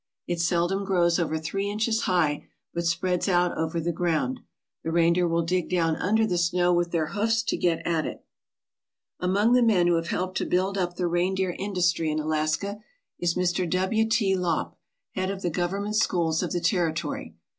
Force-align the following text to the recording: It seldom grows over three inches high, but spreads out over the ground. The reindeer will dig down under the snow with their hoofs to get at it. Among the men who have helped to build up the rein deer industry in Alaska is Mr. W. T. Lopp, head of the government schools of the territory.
It 0.25 0.39
seldom 0.41 0.83
grows 0.83 1.19
over 1.19 1.37
three 1.37 1.69
inches 1.69 2.01
high, 2.09 2.47
but 2.73 2.87
spreads 2.87 3.29
out 3.29 3.55
over 3.55 3.79
the 3.79 3.91
ground. 3.91 4.39
The 4.83 4.91
reindeer 4.91 5.27
will 5.27 5.43
dig 5.43 5.69
down 5.69 5.95
under 5.95 6.25
the 6.25 6.39
snow 6.39 6.73
with 6.73 6.89
their 6.89 7.09
hoofs 7.09 7.43
to 7.43 7.55
get 7.55 7.85
at 7.85 8.07
it. 8.07 8.25
Among 9.19 9.53
the 9.53 9.61
men 9.61 9.85
who 9.85 9.97
have 9.97 10.07
helped 10.07 10.37
to 10.37 10.45
build 10.47 10.75
up 10.75 10.95
the 10.95 11.05
rein 11.05 11.35
deer 11.35 11.55
industry 11.59 12.09
in 12.09 12.17
Alaska 12.19 12.79
is 13.19 13.35
Mr. 13.35 13.69
W. 13.69 14.09
T. 14.09 14.35
Lopp, 14.35 14.75
head 15.11 15.29
of 15.29 15.43
the 15.43 15.51
government 15.51 15.95
schools 15.95 16.41
of 16.41 16.51
the 16.51 16.61
territory. 16.61 17.35